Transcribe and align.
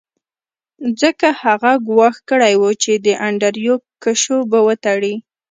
ځکه 1.01 1.27
هغه 1.43 1.71
ګواښ 1.87 2.15
کړی 2.29 2.53
و 2.57 2.63
چې 2.83 2.91
د 3.05 3.07
انډریو 3.27 3.75
کشو 4.03 4.37
به 4.51 4.59
وتړي 4.67 5.13